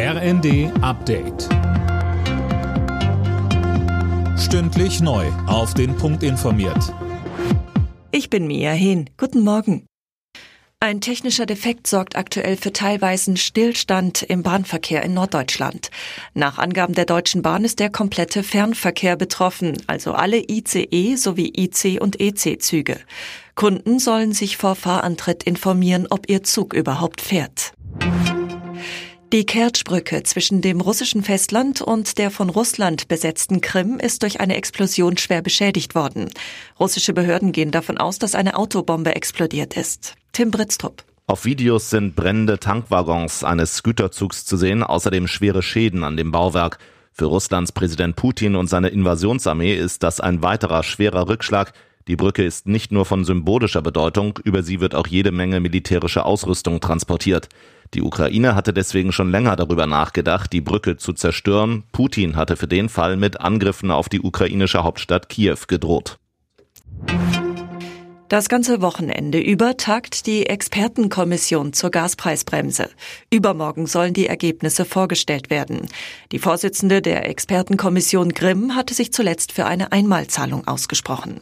RND 0.00 0.70
Update. 0.80 1.48
Stündlich 4.38 5.00
neu. 5.00 5.26
Auf 5.48 5.74
den 5.74 5.96
Punkt 5.96 6.22
informiert. 6.22 6.94
Ich 8.12 8.30
bin 8.30 8.46
Mia 8.46 8.70
Hehn. 8.70 9.10
Guten 9.16 9.40
Morgen. 9.40 9.86
Ein 10.78 11.00
technischer 11.00 11.46
Defekt 11.46 11.88
sorgt 11.88 12.14
aktuell 12.14 12.56
für 12.56 12.72
teilweisen 12.72 13.36
Stillstand 13.36 14.22
im 14.22 14.44
Bahnverkehr 14.44 15.02
in 15.02 15.14
Norddeutschland. 15.14 15.90
Nach 16.32 16.58
Angaben 16.58 16.94
der 16.94 17.04
Deutschen 17.04 17.42
Bahn 17.42 17.64
ist 17.64 17.80
der 17.80 17.90
komplette 17.90 18.44
Fernverkehr 18.44 19.16
betroffen, 19.16 19.82
also 19.88 20.12
alle 20.12 20.44
ICE 20.48 21.16
sowie 21.16 21.52
IC 21.56 22.00
und 22.00 22.20
EC-Züge. 22.20 22.98
Kunden 23.56 23.98
sollen 23.98 24.32
sich 24.32 24.58
vor 24.58 24.76
Fahrantritt 24.76 25.42
informieren, 25.42 26.06
ob 26.08 26.30
ihr 26.30 26.44
Zug 26.44 26.72
überhaupt 26.72 27.20
fährt. 27.20 27.72
Die 29.30 29.44
Kertschbrücke 29.44 30.22
zwischen 30.22 30.62
dem 30.62 30.80
russischen 30.80 31.22
Festland 31.22 31.82
und 31.82 32.16
der 32.16 32.30
von 32.30 32.48
Russland 32.48 33.08
besetzten 33.08 33.60
Krim 33.60 33.98
ist 33.98 34.22
durch 34.22 34.40
eine 34.40 34.56
Explosion 34.56 35.18
schwer 35.18 35.42
beschädigt 35.42 35.94
worden. 35.94 36.30
Russische 36.80 37.12
Behörden 37.12 37.52
gehen 37.52 37.70
davon 37.70 37.98
aus, 37.98 38.18
dass 38.18 38.34
eine 38.34 38.56
Autobombe 38.56 39.14
explodiert 39.14 39.76
ist. 39.76 40.14
Tim 40.32 40.50
Britztrup. 40.50 41.04
Auf 41.26 41.44
Videos 41.44 41.90
sind 41.90 42.16
brennende 42.16 42.58
Tankwaggons 42.58 43.44
eines 43.44 43.82
Güterzugs 43.82 44.46
zu 44.46 44.56
sehen, 44.56 44.82
außerdem 44.82 45.26
schwere 45.26 45.62
Schäden 45.62 46.04
an 46.04 46.16
dem 46.16 46.32
Bauwerk. 46.32 46.78
Für 47.12 47.26
Russlands 47.26 47.72
Präsident 47.72 48.16
Putin 48.16 48.56
und 48.56 48.68
seine 48.68 48.88
Invasionsarmee 48.88 49.74
ist 49.74 50.02
das 50.04 50.20
ein 50.20 50.42
weiterer 50.42 50.82
schwerer 50.82 51.28
Rückschlag. 51.28 51.74
Die 52.06 52.16
Brücke 52.16 52.42
ist 52.42 52.66
nicht 52.66 52.92
nur 52.92 53.04
von 53.04 53.26
symbolischer 53.26 53.82
Bedeutung, 53.82 54.38
über 54.42 54.62
sie 54.62 54.80
wird 54.80 54.94
auch 54.94 55.06
jede 55.06 55.32
Menge 55.32 55.60
militärische 55.60 56.24
Ausrüstung 56.24 56.80
transportiert. 56.80 57.50
Die 57.94 58.02
Ukraine 58.02 58.54
hatte 58.54 58.72
deswegen 58.72 59.12
schon 59.12 59.30
länger 59.30 59.56
darüber 59.56 59.86
nachgedacht, 59.86 60.52
die 60.52 60.60
Brücke 60.60 60.96
zu 60.96 61.12
zerstören. 61.12 61.84
Putin 61.92 62.36
hatte 62.36 62.56
für 62.56 62.68
den 62.68 62.88
Fall 62.88 63.16
mit 63.16 63.40
Angriffen 63.40 63.90
auf 63.90 64.08
die 64.08 64.20
ukrainische 64.20 64.84
Hauptstadt 64.84 65.28
Kiew 65.28 65.58
gedroht. 65.66 66.18
Das 68.28 68.50
ganze 68.50 68.82
Wochenende 68.82 69.40
über 69.40 69.78
tagt 69.78 70.26
die 70.26 70.44
Expertenkommission 70.46 71.72
zur 71.72 71.90
Gaspreisbremse. 71.90 72.90
Übermorgen 73.32 73.86
sollen 73.86 74.12
die 74.12 74.26
Ergebnisse 74.26 74.84
vorgestellt 74.84 75.48
werden. 75.48 75.88
Die 76.30 76.38
Vorsitzende 76.38 77.00
der 77.00 77.26
Expertenkommission 77.26 78.34
Grimm 78.34 78.74
hatte 78.74 78.92
sich 78.92 79.14
zuletzt 79.14 79.52
für 79.52 79.64
eine 79.64 79.92
Einmalzahlung 79.92 80.68
ausgesprochen. 80.68 81.40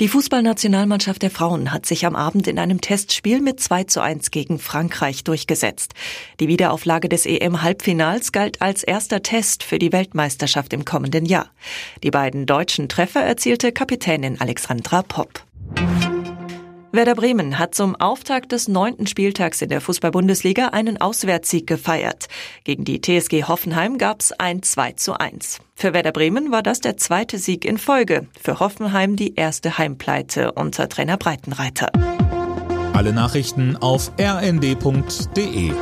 Die 0.00 0.08
Fußballnationalmannschaft 0.08 1.20
der 1.20 1.30
Frauen 1.30 1.72
hat 1.72 1.84
sich 1.84 2.06
am 2.06 2.16
Abend 2.16 2.46
in 2.46 2.58
einem 2.58 2.80
Testspiel 2.80 3.42
mit 3.42 3.60
2 3.60 3.84
zu 3.84 4.00
1 4.00 4.30
gegen 4.30 4.58
Frankreich 4.58 5.24
durchgesetzt. 5.24 5.92
Die 6.40 6.48
Wiederauflage 6.48 7.10
des 7.10 7.26
EM-Halbfinals 7.26 8.32
galt 8.32 8.62
als 8.62 8.82
erster 8.82 9.22
Test 9.22 9.62
für 9.62 9.78
die 9.78 9.92
Weltmeisterschaft 9.92 10.72
im 10.72 10.86
kommenden 10.86 11.26
Jahr. 11.26 11.50
Die 12.02 12.10
beiden 12.10 12.46
deutschen 12.46 12.88
Treffer 12.88 13.20
erzielte 13.20 13.72
Kapitänin 13.72 14.40
Alexandra 14.40 15.02
Popp. 15.02 15.44
Werder 16.92 17.14
Bremen 17.14 17.56
hat 17.56 17.76
zum 17.76 17.94
Auftakt 17.94 18.50
des 18.50 18.66
neunten 18.66 19.06
Spieltags 19.06 19.62
in 19.62 19.68
der 19.68 19.80
Fußball-Bundesliga 19.80 20.68
einen 20.68 21.00
Auswärtssieg 21.00 21.68
gefeiert. 21.68 22.26
Gegen 22.64 22.84
die 22.84 23.00
TSG 23.00 23.44
Hoffenheim 23.44 23.96
gab's 23.96 24.32
ein 24.32 24.64
2 24.64 24.92
zu 24.92 25.12
1. 25.12 25.60
Für 25.76 25.94
Werder 25.94 26.10
Bremen 26.10 26.50
war 26.50 26.64
das 26.64 26.80
der 26.80 26.96
zweite 26.96 27.38
Sieg 27.38 27.64
in 27.64 27.78
Folge. 27.78 28.26
Für 28.40 28.58
Hoffenheim 28.58 29.14
die 29.14 29.36
erste 29.36 29.78
Heimpleite 29.78 30.50
unter 30.52 30.88
Trainer 30.88 31.16
Breitenreiter. 31.16 31.92
Alle 32.92 33.12
Nachrichten 33.12 33.76
auf 33.76 34.10
rnd.de 34.20 35.72